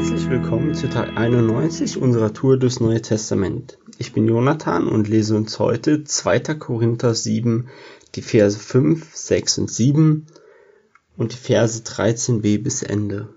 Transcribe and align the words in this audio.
Herzlich 0.00 0.30
willkommen 0.30 0.74
zu 0.74 0.88
Tag 0.88 1.14
91 1.14 1.98
unserer 1.98 2.32
Tour 2.32 2.56
durchs 2.56 2.80
Neue 2.80 3.02
Testament. 3.02 3.76
Ich 3.98 4.14
bin 4.14 4.26
Jonathan 4.26 4.88
und 4.88 5.08
lese 5.08 5.36
uns 5.36 5.58
heute 5.58 6.04
2. 6.04 6.54
Korinther 6.54 7.14
7, 7.14 7.68
die 8.14 8.22
Verse 8.22 8.58
5, 8.58 9.14
6 9.14 9.58
und 9.58 9.70
7 9.70 10.26
und 11.18 11.32
die 11.34 11.36
Verse 11.36 11.82
13b 11.82 12.62
bis 12.62 12.82
Ende. 12.82 13.28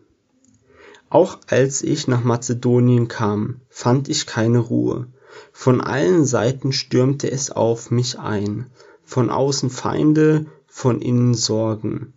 Auch 1.10 1.38
als 1.48 1.82
ich 1.82 2.08
nach 2.08 2.24
Mazedonien 2.24 3.10
kam, 3.10 3.60
fand 3.68 4.08
ich 4.08 4.26
keine 4.26 4.60
Ruhe. 4.60 5.08
Von 5.52 5.82
allen 5.82 6.24
Seiten 6.24 6.72
stürmte 6.72 7.30
es 7.30 7.52
auf 7.52 7.92
mich 7.92 8.20
ein, 8.20 8.68
von 9.04 9.30
außen 9.30 9.70
Feinde, 9.70 10.46
von 10.68 11.02
innen 11.02 11.34
Sorgen. 11.34 12.14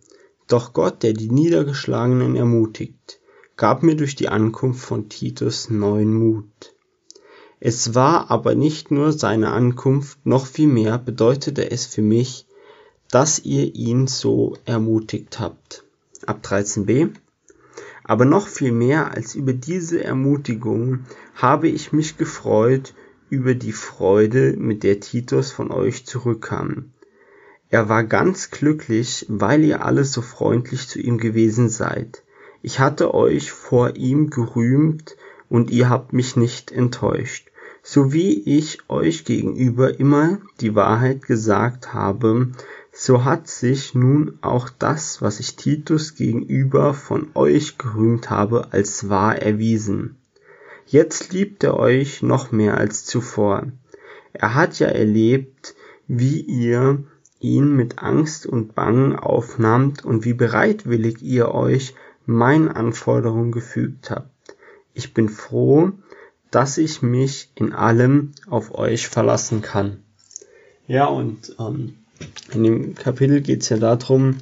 Doch 0.47 0.71
Gott, 0.71 1.03
der 1.03 1.11
die 1.11 1.29
Niedergeschlagenen 1.29 2.37
ermutigt, 2.37 3.19
gab 3.57 3.81
mir 3.81 3.95
durch 3.95 4.15
die 4.15 4.29
Ankunft 4.29 4.85
von 4.85 5.09
Titus 5.09 5.69
neuen 5.69 6.13
Mut. 6.13 6.75
Es 7.59 7.95
war 7.95 8.29
aber 8.29 8.53
nicht 8.53 8.91
nur 8.91 9.11
seine 9.11 9.51
Ankunft, 9.51 10.23
noch 10.25 10.45
vielmehr 10.45 10.99
bedeutete 10.99 11.71
es 11.71 11.87
für 11.87 12.03
mich, 12.03 12.45
dass 13.09 13.39
ihr 13.39 13.73
ihn 13.73 14.05
so 14.05 14.55
ermutigt 14.65 15.39
habt. 15.39 15.83
Ab 16.27 16.41
13b. 16.43 17.09
Aber 18.03 18.25
noch 18.25 18.47
viel 18.47 18.71
mehr 18.71 19.11
als 19.11 19.33
über 19.33 19.53
diese 19.53 20.03
Ermutigung 20.03 21.05
habe 21.33 21.67
ich 21.67 21.91
mich 21.91 22.17
gefreut 22.17 22.93
über 23.29 23.55
die 23.55 23.73
Freude, 23.73 24.55
mit 24.55 24.83
der 24.83 24.99
Titus 24.99 25.51
von 25.51 25.71
euch 25.71 26.05
zurückkam. 26.05 26.91
Er 27.69 27.89
war 27.89 28.03
ganz 28.03 28.51
glücklich, 28.51 29.25
weil 29.27 29.63
ihr 29.63 29.83
alle 29.83 30.05
so 30.05 30.21
freundlich 30.21 30.87
zu 30.87 30.99
ihm 30.99 31.17
gewesen 31.17 31.67
seid. 31.69 32.23
Ich 32.61 32.79
hatte 32.79 33.13
euch 33.13 33.51
vor 33.51 33.95
ihm 33.95 34.29
gerühmt, 34.29 35.15
und 35.49 35.69
ihr 35.71 35.89
habt 35.89 36.13
mich 36.13 36.35
nicht 36.35 36.71
enttäuscht. 36.71 37.49
So 37.83 38.11
wie 38.11 38.41
ich 38.57 38.79
euch 38.89 39.23
gegenüber 39.23 39.99
immer 39.99 40.39
die 40.59 40.75
Wahrheit 40.75 41.21
gesagt 41.21 41.93
habe, 41.93 42.49
so 42.91 43.23
hat 43.23 43.47
sich 43.47 43.95
nun 43.95 44.39
auch 44.41 44.69
das, 44.69 45.21
was 45.21 45.39
ich 45.39 45.55
Titus 45.55 46.15
gegenüber 46.15 46.93
von 46.93 47.27
euch 47.33 47.77
gerühmt 47.77 48.29
habe, 48.29 48.73
als 48.73 49.07
wahr 49.07 49.41
erwiesen. 49.41 50.17
Jetzt 50.85 51.31
liebt 51.31 51.63
er 51.63 51.77
euch 51.77 52.21
noch 52.21 52.51
mehr 52.51 52.77
als 52.77 53.05
zuvor. 53.05 53.67
Er 54.33 54.55
hat 54.55 54.79
ja 54.79 54.87
erlebt, 54.87 55.75
wie 56.07 56.41
ihr 56.41 57.03
ihn 57.39 57.75
mit 57.75 57.99
Angst 57.99 58.47
und 58.47 58.73
Bangen 58.73 59.15
aufnahmt 59.15 60.03
und 60.03 60.25
wie 60.25 60.33
bereitwillig 60.33 61.21
ihr 61.21 61.53
euch 61.53 61.93
meinen 62.27 62.67
Anforderungen 62.67 63.51
gefügt 63.51 64.11
habt. 64.11 64.29
Ich 64.93 65.13
bin 65.13 65.29
froh, 65.29 65.93
dass 66.51 66.77
ich 66.77 67.01
mich 67.01 67.49
in 67.55 67.73
allem 67.73 68.33
auf 68.47 68.75
euch 68.75 69.07
verlassen 69.07 69.61
kann. 69.61 70.03
Ja, 70.87 71.05
und 71.07 71.55
ähm, 71.59 71.95
in 72.53 72.63
dem 72.63 72.95
Kapitel 72.95 73.41
geht 73.41 73.63
es 73.63 73.69
ja 73.69 73.77
darum, 73.77 74.37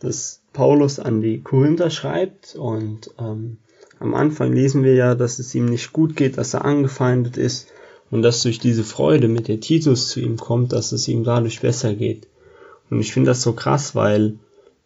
dass 0.00 0.40
Paulus 0.52 0.98
an 0.98 1.20
die 1.20 1.40
Korinther 1.40 1.90
schreibt 1.90 2.54
und 2.54 3.10
ähm, 3.18 3.58
am 3.98 4.14
Anfang 4.14 4.52
lesen 4.52 4.82
wir 4.82 4.94
ja, 4.94 5.14
dass 5.14 5.38
es 5.38 5.54
ihm 5.54 5.66
nicht 5.66 5.92
gut 5.92 6.16
geht, 6.16 6.36
dass 6.36 6.54
er 6.54 6.64
angefeindet 6.64 7.36
ist 7.36 7.68
und 8.10 8.22
dass 8.22 8.42
durch 8.42 8.58
diese 8.58 8.84
Freude, 8.84 9.28
mit 9.28 9.48
der 9.48 9.60
Titus 9.60 10.08
zu 10.08 10.20
ihm 10.20 10.36
kommt, 10.36 10.72
dass 10.72 10.92
es 10.92 11.08
ihm 11.08 11.24
dadurch 11.24 11.60
besser 11.60 11.94
geht. 11.94 12.26
Und 12.90 13.00
ich 13.00 13.12
finde 13.12 13.30
das 13.30 13.42
so 13.42 13.52
krass, 13.52 13.94
weil 13.94 14.34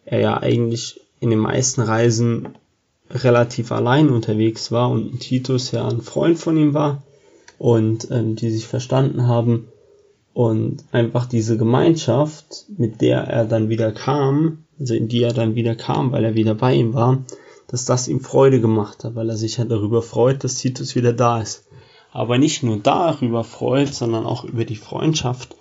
er 0.04 0.20
ja 0.20 0.40
eigentlich 0.40 1.00
in 1.20 1.30
den 1.30 1.38
meisten 1.38 1.80
Reisen 1.80 2.56
relativ 3.10 3.72
allein 3.72 4.10
unterwegs 4.10 4.72
war 4.72 4.90
und 4.90 5.20
Titus 5.20 5.70
ja 5.70 5.86
ein 5.86 6.00
Freund 6.00 6.38
von 6.38 6.56
ihm 6.56 6.74
war 6.74 7.02
und 7.58 8.10
ähm, 8.10 8.36
die 8.36 8.50
sich 8.50 8.66
verstanden 8.66 9.26
haben 9.26 9.68
und 10.34 10.84
einfach 10.92 11.24
diese 11.26 11.56
Gemeinschaft, 11.56 12.66
mit 12.76 13.00
der 13.00 13.22
er 13.22 13.46
dann 13.46 13.68
wieder 13.68 13.92
kam, 13.92 14.64
also 14.78 14.94
in 14.94 15.08
die 15.08 15.22
er 15.22 15.32
dann 15.32 15.54
wieder 15.54 15.74
kam, 15.74 16.12
weil 16.12 16.24
er 16.24 16.34
wieder 16.34 16.54
bei 16.54 16.74
ihm 16.74 16.92
war, 16.92 17.24
dass 17.68 17.84
das 17.84 18.08
ihm 18.08 18.20
Freude 18.20 18.60
gemacht 18.60 19.04
hat, 19.04 19.14
weil 19.14 19.30
er 19.30 19.36
sich 19.36 19.56
ja 19.56 19.64
darüber 19.64 20.02
freut, 20.02 20.44
dass 20.44 20.56
Titus 20.56 20.94
wieder 20.94 21.12
da 21.12 21.40
ist. 21.40 21.64
Aber 22.12 22.38
nicht 22.38 22.62
nur 22.62 22.78
darüber 22.78 23.44
freut, 23.44 23.94
sondern 23.94 24.26
auch 24.26 24.44
über 24.44 24.64
die 24.64 24.76
Freundschaft 24.76 25.56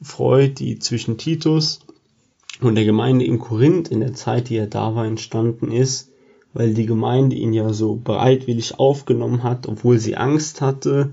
freut, 0.00 0.58
die 0.58 0.78
zwischen 0.78 1.18
Titus 1.18 1.80
und 2.60 2.74
der 2.74 2.84
Gemeinde 2.84 3.24
in 3.24 3.38
Korinth 3.38 3.88
in 3.88 4.00
der 4.00 4.14
Zeit, 4.14 4.48
die 4.48 4.56
er 4.56 4.66
da 4.66 4.94
war, 4.94 5.06
entstanden 5.06 5.70
ist, 5.70 6.10
weil 6.52 6.72
die 6.74 6.86
Gemeinde 6.86 7.36
ihn 7.36 7.52
ja 7.52 7.72
so 7.72 7.96
bereitwillig 7.96 8.78
aufgenommen 8.78 9.42
hat, 9.42 9.68
obwohl 9.68 9.98
sie 9.98 10.16
Angst 10.16 10.60
hatte, 10.60 11.12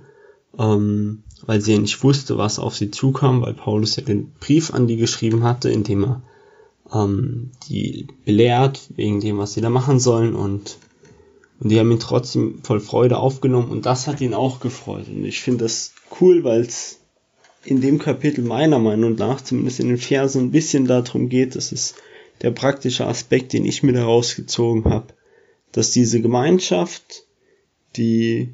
ähm, 0.58 1.24
weil 1.46 1.60
sie 1.60 1.74
ja 1.74 1.80
nicht 1.80 2.02
wusste, 2.04 2.38
was 2.38 2.60
auf 2.60 2.76
sie 2.76 2.92
zukam, 2.92 3.42
weil 3.42 3.54
Paulus 3.54 3.98
ja 3.98 4.04
den 4.04 4.32
Brief 4.40 4.74
an 4.74 4.88
die 4.88 4.98
geschrieben 4.98 5.44
hatte, 5.44 5.70
in 5.70 5.84
dem 5.84 6.06
er 6.06 6.22
ähm, 6.94 7.52
die 7.68 8.08
belehrt, 8.24 8.90
wegen 8.96 9.20
dem, 9.20 9.38
was 9.38 9.54
sie 9.54 9.62
da 9.62 9.70
machen 9.70 10.00
sollen 10.00 10.36
und, 10.36 10.78
und 11.60 11.70
die 11.70 11.80
haben 11.80 11.92
ihn 11.92 12.00
trotzdem 12.00 12.60
voll 12.64 12.80
Freude 12.80 13.18
aufgenommen 13.18 13.70
und 13.70 13.86
das 13.86 14.08
hat 14.08 14.22
ihn 14.22 14.34
auch 14.34 14.62
gefreut. 14.62 15.08
Und 15.10 15.26
ich 15.26 15.42
finde 15.42 15.66
das 15.66 15.94
cool, 16.22 16.44
weil 16.44 16.62
es 16.62 17.03
in 17.66 17.82
dem 17.82 18.00
Kapitel 18.00 18.44
meiner 18.44 18.80
Meinung 18.80 19.16
nach, 19.16 19.42
zumindest 19.42 19.80
in 19.80 19.88
den 19.88 19.98
Versen, 19.98 20.46
ein 20.46 20.52
bisschen 20.52 20.86
darum 20.86 21.30
geht, 21.30 21.56
das 21.56 21.72
ist 21.72 21.96
der 22.42 22.52
praktische 22.52 23.08
Aspekt, 23.08 23.54
den 23.54 23.66
ich 23.66 23.84
mir 23.84 23.94
da 23.94 24.04
rausgezogen 24.04 24.86
habe, 24.86 25.14
dass 25.72 25.92
diese 25.92 26.22
Gemeinschaft, 26.22 27.26
die 27.96 28.50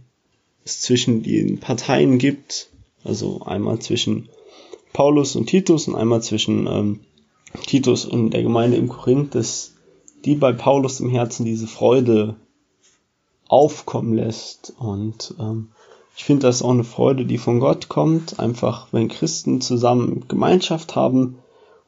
es 0.63 0.81
zwischen 0.81 1.23
den 1.23 1.59
Parteien 1.59 2.17
gibt, 2.17 2.69
also 3.03 3.41
einmal 3.41 3.79
zwischen 3.79 4.29
Paulus 4.93 5.35
und 5.35 5.47
Titus 5.47 5.87
und 5.87 5.95
einmal 5.95 6.21
zwischen 6.21 6.67
ähm, 6.67 6.99
Titus 7.65 8.05
und 8.05 8.31
der 8.31 8.43
Gemeinde 8.43 8.77
im 8.77 8.89
Korinth, 8.89 9.33
dass 9.33 9.73
die 10.25 10.35
bei 10.35 10.51
Paulus 10.51 10.99
im 10.99 11.09
Herzen 11.09 11.45
diese 11.45 11.67
Freude 11.67 12.35
aufkommen 13.47 14.13
lässt 14.13 14.73
und 14.77 15.33
ähm, 15.39 15.69
ich 16.15 16.25
finde 16.25 16.47
das 16.47 16.61
auch 16.61 16.71
eine 16.71 16.83
Freude, 16.83 17.25
die 17.25 17.37
von 17.37 17.59
Gott 17.59 17.89
kommt, 17.89 18.39
einfach 18.39 18.87
wenn 18.91 19.07
Christen 19.07 19.61
zusammen 19.61 20.25
Gemeinschaft 20.27 20.95
haben 20.95 21.37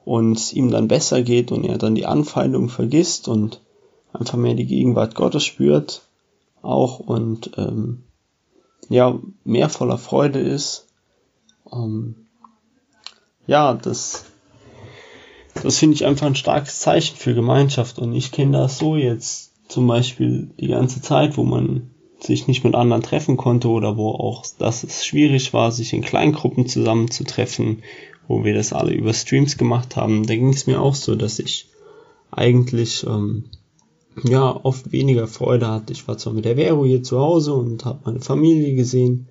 und 0.05 0.37
es 0.37 0.53
ihm 0.53 0.71
dann 0.71 0.87
besser 0.87 1.21
geht 1.21 1.51
und 1.51 1.63
er 1.63 1.77
dann 1.77 1.95
die 1.95 2.05
Anfeindung 2.05 2.69
vergisst 2.69 3.27
und 3.27 3.61
einfach 4.13 4.37
mehr 4.37 4.55
die 4.55 4.65
Gegenwart 4.65 5.15
Gottes 5.15 5.43
spürt 5.43 6.03
auch 6.61 6.99
und 6.99 7.51
ähm, 7.57 8.03
ja 8.89 9.19
mehr 9.43 9.69
voller 9.69 9.97
Freude 9.97 10.39
ist. 10.39 10.87
Ähm, 11.71 12.15
ja, 13.47 13.73
das 13.73 14.25
das 15.61 15.77
finde 15.77 15.95
ich 15.95 16.05
einfach 16.05 16.27
ein 16.27 16.35
starkes 16.35 16.79
Zeichen 16.79 17.17
für 17.17 17.35
Gemeinschaft 17.35 17.99
und 17.99 18.13
ich 18.13 18.31
kenne 18.31 18.57
das 18.57 18.77
so 18.77 18.95
jetzt 18.95 19.51
zum 19.67 19.87
Beispiel 19.87 20.49
die 20.59 20.67
ganze 20.67 21.01
Zeit, 21.01 21.37
wo 21.37 21.43
man 21.43 21.90
sich 22.23 22.47
nicht 22.47 22.63
mit 22.63 22.75
anderen 22.75 23.03
treffen 23.03 23.37
konnte 23.37 23.67
oder 23.67 23.97
wo 23.97 24.09
auch 24.09 24.45
dass 24.57 24.83
es 24.83 25.05
schwierig 25.05 25.53
war, 25.53 25.71
sich 25.71 25.93
in 25.93 26.01
Kleingruppen 26.01 26.67
zusammenzutreffen, 26.67 27.83
wo 28.27 28.43
wir 28.43 28.53
das 28.53 28.73
alle 28.73 28.93
über 28.93 29.13
Streams 29.13 29.57
gemacht 29.57 29.95
haben, 29.95 30.25
da 30.25 30.35
ging 30.35 30.49
es 30.49 30.67
mir 30.67 30.81
auch 30.81 30.95
so, 30.95 31.15
dass 31.15 31.39
ich 31.39 31.67
eigentlich 32.29 33.05
ähm, 33.05 33.45
ja 34.23 34.59
oft 34.63 34.91
weniger 34.91 35.27
Freude 35.27 35.67
hatte. 35.67 35.93
Ich 35.93 36.07
war 36.07 36.17
zwar 36.17 36.33
mit 36.33 36.45
der 36.45 36.55
Vero 36.55 36.85
hier 36.85 37.03
zu 37.03 37.19
Hause 37.19 37.53
und 37.53 37.85
habe 37.85 37.99
meine 38.05 38.21
Familie 38.21 38.75
gesehen, 38.75 39.27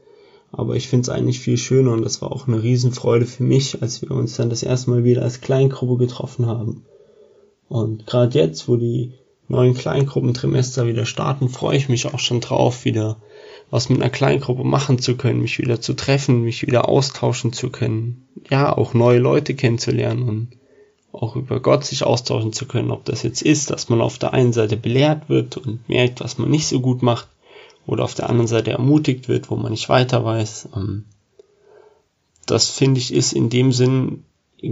aber 0.52 0.76
ich 0.76 0.88
finde 0.88 1.02
es 1.02 1.08
eigentlich 1.08 1.40
viel 1.40 1.56
schöner 1.56 1.92
und 1.92 2.02
das 2.02 2.20
war 2.20 2.32
auch 2.32 2.48
eine 2.48 2.62
Riesenfreude 2.62 3.26
für 3.26 3.44
mich, 3.44 3.80
als 3.82 4.02
wir 4.02 4.10
uns 4.10 4.36
dann 4.36 4.50
das 4.50 4.62
erste 4.62 4.90
Mal 4.90 5.04
wieder 5.04 5.22
als 5.22 5.40
Kleingruppe 5.40 5.96
getroffen 5.96 6.46
haben. 6.46 6.84
Und 7.68 8.06
gerade 8.06 8.36
jetzt, 8.38 8.68
wo 8.68 8.76
die 8.76 9.12
neuen 9.50 9.74
Kleingruppentrimester 9.74 10.86
wieder 10.86 11.04
starten, 11.04 11.48
freue 11.48 11.76
ich 11.76 11.88
mich 11.88 12.06
auch 12.06 12.18
schon 12.18 12.40
drauf, 12.40 12.84
wieder 12.84 13.16
was 13.70 13.88
mit 13.88 14.00
einer 14.00 14.10
Kleingruppe 14.10 14.64
machen 14.64 14.98
zu 14.98 15.16
können, 15.16 15.42
mich 15.42 15.58
wieder 15.58 15.80
zu 15.80 15.94
treffen, 15.94 16.42
mich 16.42 16.62
wieder 16.62 16.88
austauschen 16.88 17.52
zu 17.52 17.70
können, 17.70 18.26
ja, 18.48 18.76
auch 18.76 18.94
neue 18.94 19.18
Leute 19.18 19.54
kennenzulernen 19.54 20.28
und 20.28 20.48
auch 21.12 21.36
über 21.36 21.60
Gott 21.60 21.84
sich 21.84 22.04
austauschen 22.04 22.52
zu 22.52 22.66
können, 22.66 22.90
ob 22.90 23.04
das 23.04 23.22
jetzt 23.22 23.42
ist, 23.42 23.70
dass 23.70 23.88
man 23.88 24.00
auf 24.00 24.18
der 24.18 24.32
einen 24.32 24.52
Seite 24.52 24.76
belehrt 24.76 25.28
wird 25.28 25.56
und 25.56 25.88
merkt, 25.88 26.20
was 26.20 26.38
man 26.38 26.50
nicht 26.50 26.66
so 26.66 26.80
gut 26.80 27.02
macht, 27.02 27.28
oder 27.86 28.04
auf 28.04 28.14
der 28.14 28.28
anderen 28.28 28.46
Seite 28.46 28.70
ermutigt 28.70 29.28
wird, 29.28 29.50
wo 29.50 29.56
man 29.56 29.72
nicht 29.72 29.88
weiter 29.88 30.24
weiß. 30.24 30.68
Ähm, 30.76 31.06
das 32.46 32.68
finde 32.68 33.00
ich 33.00 33.12
ist 33.12 33.32
in 33.32 33.48
dem 33.50 33.72
Sinn 33.72 34.24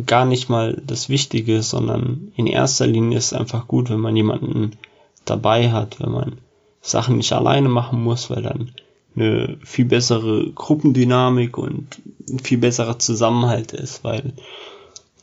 gar 0.06 0.24
nicht 0.24 0.48
mal 0.48 0.80
das 0.84 1.08
Wichtige, 1.08 1.62
sondern 1.62 2.32
in 2.36 2.46
erster 2.46 2.86
Linie 2.86 3.18
ist 3.18 3.32
es 3.32 3.38
einfach 3.38 3.66
gut, 3.66 3.90
wenn 3.90 4.00
man 4.00 4.16
jemanden 4.16 4.72
dabei 5.24 5.70
hat, 5.72 6.00
wenn 6.00 6.12
man 6.12 6.38
Sachen 6.80 7.16
nicht 7.16 7.32
alleine 7.32 7.68
machen 7.68 8.02
muss, 8.02 8.30
weil 8.30 8.42
dann 8.42 8.72
eine 9.16 9.58
viel 9.64 9.84
bessere 9.84 10.50
Gruppendynamik 10.52 11.58
und 11.58 11.98
ein 12.28 12.38
viel 12.38 12.58
besserer 12.58 12.98
Zusammenhalt 12.98 13.72
ist, 13.72 14.04
weil 14.04 14.32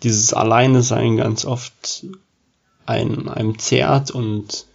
dieses 0.03 0.33
Alleine 0.33 0.83
sein 0.83 1.17
ganz 1.17 1.45
oft 1.45 2.05
ein, 2.85 3.29
einem 3.29 3.57
zehrt 3.57 4.11
und 4.11 4.65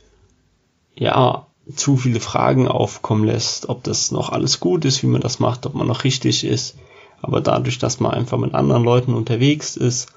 ja, 0.94 1.46
zu 1.76 1.96
viele 1.96 2.20
Fragen 2.20 2.66
aufkommen 2.66 3.24
lässt, 3.24 3.68
ob 3.68 3.84
das 3.84 4.10
noch 4.10 4.30
alles 4.30 4.60
gut 4.60 4.84
ist, 4.84 5.02
wie 5.02 5.06
man 5.06 5.20
das 5.20 5.38
macht, 5.38 5.66
ob 5.66 5.74
man 5.74 5.86
noch 5.86 6.04
richtig 6.04 6.44
ist. 6.44 6.76
Aber 7.22 7.40
dadurch, 7.40 7.78
dass 7.78 8.00
man 8.00 8.12
einfach 8.12 8.38
mit 8.38 8.54
anderen 8.54 8.84
Leuten 8.84 9.14
unterwegs 9.14 9.76
ist, 9.76 10.12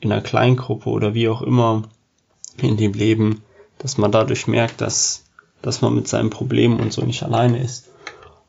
in 0.00 0.12
einer 0.12 0.20
Kleingruppe 0.20 0.90
oder 0.90 1.14
wie 1.14 1.28
auch 1.28 1.42
immer 1.42 1.82
in 2.58 2.76
dem 2.76 2.92
Leben, 2.92 3.42
dass 3.78 3.98
man 3.98 4.12
dadurch 4.12 4.46
merkt, 4.46 4.80
dass, 4.80 5.24
dass 5.62 5.80
man 5.80 5.94
mit 5.94 6.08
seinen 6.08 6.30
Problemen 6.30 6.80
und 6.80 6.92
so 6.92 7.02
nicht 7.02 7.22
alleine 7.22 7.58
ist. 7.58 7.90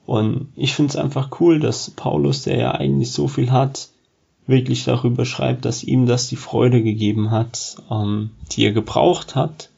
Und 0.06 0.52
ich 0.56 0.76
finde 0.76 0.92
es 0.92 0.96
einfach 0.98 1.40
cool, 1.40 1.60
dass 1.60 1.90
Paulus, 1.90 2.44
der 2.44 2.58
ja 2.58 2.72
eigentlich 2.72 3.12
so 3.12 3.28
viel 3.28 3.52
hat, 3.52 3.90
wirklich 4.46 4.84
darüber 4.84 5.26
schreibt, 5.26 5.66
dass 5.66 5.84
ihm 5.84 6.06
das 6.06 6.28
die 6.28 6.36
Freude 6.36 6.84
gegeben 6.84 7.32
hat, 7.32 7.78
ähm, 7.90 8.30
die 8.52 8.66
er 8.66 8.74
gebraucht 8.74 9.36
hat, 9.36 9.70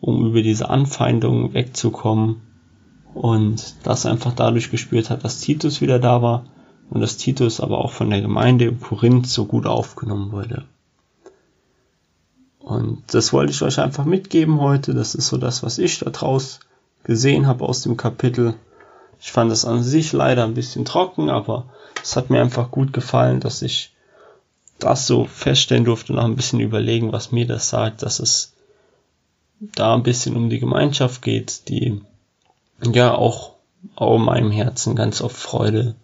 um 0.00 0.24
über 0.26 0.40
diese 0.40 0.70
Anfeindungen 0.70 1.52
wegzukommen 1.52 2.40
und 3.12 3.74
das 3.82 4.06
einfach 4.06 4.32
dadurch 4.32 4.70
gespürt 4.70 5.10
hat, 5.10 5.24
dass 5.24 5.40
Titus 5.40 5.82
wieder 5.82 5.98
da 5.98 6.22
war 6.22 6.44
und 6.90 7.00
dass 7.00 7.16
Titus 7.16 7.60
aber 7.60 7.78
auch 7.78 7.92
von 7.92 8.10
der 8.10 8.20
Gemeinde 8.20 8.66
im 8.66 8.80
Korinth 8.80 9.28
so 9.28 9.44
gut 9.46 9.66
aufgenommen 9.66 10.32
wurde. 10.32 10.64
Und 12.58 13.02
das 13.14 13.32
wollte 13.32 13.52
ich 13.52 13.62
euch 13.62 13.78
einfach 13.78 14.04
mitgeben 14.04 14.60
heute. 14.60 14.92
Das 14.92 15.14
ist 15.14 15.28
so 15.28 15.38
das, 15.38 15.62
was 15.62 15.78
ich 15.78 16.00
da 16.00 16.10
draus 16.10 16.60
gesehen 17.04 17.46
habe 17.46 17.64
aus 17.64 17.82
dem 17.82 17.96
Kapitel. 17.96 18.54
Ich 19.20 19.32
fand 19.32 19.50
es 19.52 19.64
an 19.64 19.82
sich 19.82 20.12
leider 20.12 20.44
ein 20.44 20.54
bisschen 20.54 20.84
trocken, 20.84 21.30
aber 21.30 21.66
es 22.02 22.16
hat 22.16 22.28
mir 22.28 22.40
einfach 22.40 22.70
gut 22.70 22.92
gefallen, 22.92 23.40
dass 23.40 23.62
ich 23.62 23.94
das 24.78 25.06
so 25.06 25.26
feststellen 25.26 25.84
durfte 25.84 26.12
und 26.12 26.18
auch 26.18 26.24
ein 26.24 26.36
bisschen 26.36 26.60
überlegen, 26.60 27.12
was 27.12 27.32
mir 27.32 27.46
das 27.46 27.68
sagt, 27.68 28.02
dass 28.02 28.18
es 28.18 28.54
da 29.60 29.94
ein 29.94 30.02
bisschen 30.02 30.36
um 30.36 30.50
die 30.50 30.58
Gemeinschaft 30.58 31.22
geht, 31.22 31.68
die 31.68 32.00
ja 32.82 33.14
auch, 33.14 33.52
auch 33.94 34.16
in 34.16 34.24
meinem 34.24 34.50
Herzen 34.50 34.96
ganz 34.96 35.20
oft 35.20 35.36
Freude 35.36 35.94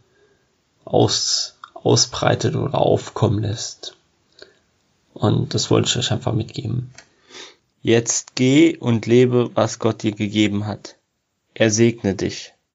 aus, 0.86 1.58
ausbreitet 1.74 2.56
oder 2.56 2.78
aufkommen 2.78 3.42
lässt. 3.42 3.96
Und 5.12 5.54
das 5.54 5.70
wollte 5.70 5.88
ich 5.90 5.96
euch 5.98 6.12
einfach 6.12 6.32
mitgeben. 6.32 6.92
Jetzt 7.82 8.34
geh 8.34 8.76
und 8.76 9.06
lebe, 9.06 9.50
was 9.54 9.78
Gott 9.78 10.02
dir 10.02 10.12
gegeben 10.12 10.66
hat. 10.66 10.96
Er 11.54 11.70
segne 11.70 12.14
dich. 12.14 12.52